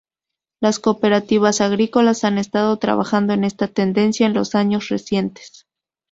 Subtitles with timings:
[0.59, 5.67] Las cooperativas agrícolas han estado trabajando en esta tendencia en los años recientes.